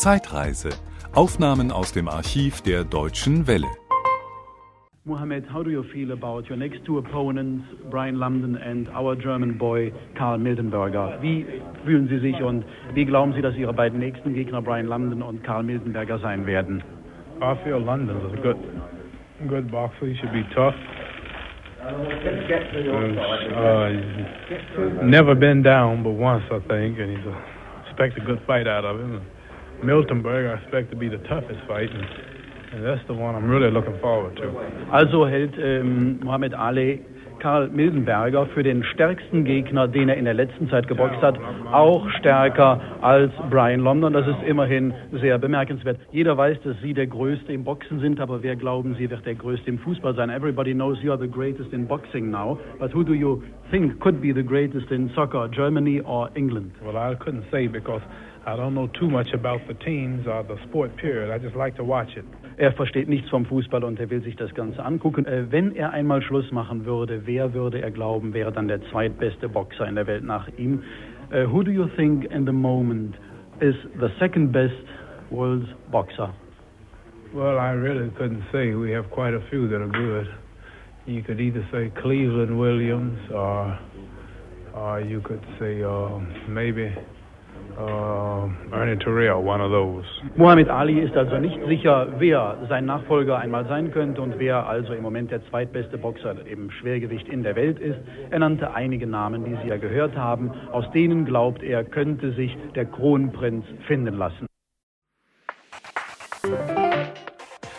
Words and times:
Zeitreise. 0.00 0.70
Aufnahmen 1.14 1.70
aus 1.70 1.92
dem 1.92 2.08
Archiv 2.08 2.62
der 2.62 2.84
Deutschen 2.84 3.46
Welle. 3.46 3.68
Mohammed, 5.04 5.44
how 5.52 5.62
do 5.62 5.68
you 5.68 5.82
feel 5.82 6.12
about 6.12 6.48
your 6.48 6.56
next 6.56 6.82
two 6.86 6.96
opponents, 6.96 7.66
Brian 7.90 8.14
London 8.14 8.56
and 8.56 8.88
our 8.96 9.14
German 9.14 9.58
boy 9.58 9.92
Karl 10.14 10.38
Mildenberger? 10.38 11.18
Wie 11.20 11.44
fühlen 11.84 12.08
Sie 12.08 12.18
sich 12.18 12.42
und 12.42 12.64
wie 12.94 13.04
glauben 13.04 13.34
Sie, 13.34 13.42
dass 13.42 13.54
Ihre 13.56 13.74
beiden 13.74 13.98
nächsten 13.98 14.32
Gegner 14.32 14.62
Brian 14.62 14.86
London 14.86 15.20
und 15.20 15.44
Karl 15.44 15.64
Mildenberger 15.64 16.18
sein 16.20 16.46
werden? 16.46 16.82
I 17.42 17.54
feel 17.62 17.76
London's 17.76 18.24
a 18.32 18.36
good, 18.40 18.56
good 19.48 19.70
boxer. 19.70 20.06
He 20.06 20.16
should 20.16 20.32
be 20.32 20.44
tough. 20.54 20.74
Uh, 21.82 21.92
he's 24.48 25.02
never 25.02 25.34
been 25.34 25.62
down 25.62 26.02
but 26.02 26.14
once, 26.14 26.44
I 26.50 26.58
think, 26.68 26.98
and 26.98 27.18
he's 27.18 27.26
a, 27.26 27.36
expect 27.86 28.16
a 28.16 28.24
good 28.24 28.40
fight 28.46 28.66
out 28.66 28.86
of 28.86 28.98
him. 28.98 29.20
Miltenberg, 29.82 30.50
I 30.50 30.62
expect 30.62 30.90
to 30.90 30.96
be 30.96 31.08
the 31.08 31.18
toughest 31.28 31.60
fight, 31.66 31.88
and, 31.90 32.39
that's 32.72 33.06
the 33.06 33.14
one 33.14 33.34
I'm 33.34 33.48
really 33.48 33.70
looking 33.70 33.98
forward 34.00 34.36
to. 34.36 34.50
Also 34.92 35.26
hält 35.26 35.54
ähm, 35.58 36.20
Mohammed 36.22 36.54
Ali 36.54 37.00
Karl 37.40 37.68
Mildenberger 37.68 38.46
für 38.46 38.62
den 38.62 38.84
stärksten 38.84 39.44
Gegner, 39.44 39.88
den 39.88 40.08
er 40.08 40.16
in 40.16 40.26
der 40.26 40.34
letzten 40.34 40.68
Zeit 40.68 40.86
geboxt 40.86 41.20
hat, 41.22 41.38
auch 41.72 42.08
stärker 42.18 42.80
als 43.00 43.32
Brian 43.48 43.80
London. 43.80 44.12
Das 44.12 44.26
ist 44.26 44.42
immerhin 44.46 44.92
sehr 45.10 45.38
bemerkenswert. 45.38 45.98
Jeder 46.12 46.36
weiß, 46.36 46.58
dass 46.62 46.76
Sie 46.82 46.94
der 46.94 47.06
Größte 47.06 47.52
im 47.52 47.64
Boxen 47.64 47.98
sind, 48.00 48.20
aber 48.20 48.42
wer 48.42 48.56
glauben 48.56 48.94
Sie 48.96 49.10
wird 49.10 49.24
der 49.24 49.34
Größte 49.34 49.70
im 49.70 49.78
Fußball 49.78 50.14
sein? 50.14 50.30
Everybody 50.30 50.74
knows 50.74 51.02
you 51.02 51.10
are 51.10 51.20
the 51.20 51.30
greatest 51.30 51.72
in 51.72 51.86
boxing 51.86 52.30
now, 52.30 52.58
but 52.78 52.94
who 52.94 53.02
do 53.02 53.14
you 53.14 53.42
think 53.70 53.98
could 54.00 54.20
be 54.20 54.32
the 54.32 54.44
greatest 54.44 54.90
in 54.90 55.10
soccer, 55.14 55.48
Germany 55.48 56.02
or 56.02 56.30
England? 56.34 56.72
Well, 56.84 56.96
I 56.96 57.16
couldn't 57.16 57.44
say 57.50 57.66
because 57.66 58.02
I 58.46 58.56
don't 58.56 58.74
know 58.74 58.88
too 58.98 59.08
much 59.08 59.32
about 59.32 59.60
the 59.66 59.74
teams 59.74 60.26
or 60.26 60.42
the 60.42 60.56
sport 60.68 60.96
period. 60.96 61.30
I 61.30 61.38
just 61.38 61.56
like 61.56 61.76
to 61.76 61.84
watch 61.84 62.16
it. 62.16 62.24
Er 62.60 62.72
versteht 62.72 63.08
nichts 63.08 63.30
vom 63.30 63.46
Fußball 63.46 63.82
und 63.84 63.98
er 63.98 64.10
will 64.10 64.20
sich 64.20 64.36
das 64.36 64.52
Ganze 64.52 64.84
angucken. 64.84 65.24
Äh, 65.24 65.50
wenn 65.50 65.74
er 65.74 65.92
einmal 65.92 66.20
Schluss 66.20 66.52
machen 66.52 66.84
würde, 66.84 67.22
wer 67.24 67.54
würde 67.54 67.80
er 67.80 67.90
glauben, 67.90 68.34
wäre 68.34 68.52
dann 68.52 68.68
der 68.68 68.82
zweitbeste 68.90 69.48
Boxer 69.48 69.88
in 69.88 69.94
der 69.94 70.06
Welt 70.06 70.24
nach 70.24 70.46
ihm? 70.58 70.82
Uh, 71.32 71.50
who 71.50 71.62
do 71.62 71.70
you 71.70 71.86
think 71.96 72.30
in 72.30 72.44
the 72.44 72.52
moment 72.52 73.14
is 73.60 73.74
the 73.98 74.10
second 74.18 74.52
best 74.52 74.74
world 75.30 75.64
boxer? 75.90 76.34
Well, 77.32 77.58
I 77.58 77.72
really 77.72 78.10
couldn't 78.10 78.44
say. 78.52 78.74
We 78.74 78.92
have 78.94 79.10
quite 79.10 79.32
a 79.32 79.40
few 79.48 79.66
that 79.68 79.80
are 79.80 79.88
good. 79.88 80.28
You 81.06 81.22
could 81.22 81.40
either 81.40 81.66
say 81.72 81.90
Cleveland 82.02 82.58
Williams 82.58 83.20
or, 83.30 83.78
or 84.74 85.00
you 85.00 85.22
could 85.22 85.40
say 85.58 85.82
uh, 85.82 86.18
maybe 86.46 86.94
uh, 87.80 88.48
Ernie 88.72 88.96
Terrell, 88.96 89.42
one 89.42 89.60
of 89.60 89.70
those. 89.70 90.04
Muhammad 90.36 90.68
Ali 90.68 91.00
ist 91.00 91.16
also 91.16 91.38
nicht 91.38 91.58
sicher, 91.66 92.08
wer 92.18 92.58
sein 92.68 92.86
Nachfolger 92.86 93.38
einmal 93.38 93.66
sein 93.66 93.90
könnte 93.90 94.20
und 94.20 94.38
wer 94.38 94.66
also 94.66 94.92
im 94.92 95.02
Moment 95.02 95.30
der 95.30 95.44
zweitbeste 95.48 95.98
Boxer 95.98 96.34
im 96.46 96.70
Schwergewicht 96.70 97.28
in 97.28 97.42
der 97.42 97.56
Welt 97.56 97.78
ist. 97.78 97.98
Er 98.30 98.38
nannte 98.38 98.74
einige 98.74 99.06
Namen, 99.06 99.44
die 99.44 99.56
Sie 99.62 99.68
ja 99.68 99.76
gehört 99.76 100.16
haben. 100.16 100.50
Aus 100.72 100.90
denen 100.92 101.24
glaubt 101.24 101.62
er, 101.62 101.84
könnte 101.84 102.32
sich 102.32 102.56
der 102.74 102.84
Kronprinz 102.84 103.64
finden 103.86 104.16
lassen. 104.16 104.46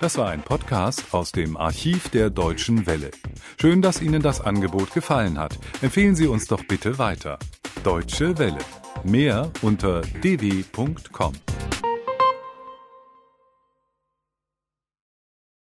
Das 0.00 0.18
war 0.18 0.28
ein 0.28 0.42
Podcast 0.42 1.14
aus 1.14 1.32
dem 1.32 1.56
Archiv 1.56 2.10
der 2.10 2.30
Deutschen 2.30 2.86
Welle. 2.86 3.10
Schön, 3.58 3.80
dass 3.80 4.02
Ihnen 4.02 4.22
das 4.22 4.40
Angebot 4.40 4.92
gefallen 4.92 5.38
hat. 5.38 5.58
Empfehlen 5.80 6.14
Sie 6.14 6.26
uns 6.26 6.46
doch 6.46 6.62
bitte 6.64 6.98
weiter. 6.98 7.38
Deutsche 7.82 8.38
Welle. 8.38 8.58
Mehr 9.06 9.50
unter 9.62 10.02
dw.com. 10.22 11.32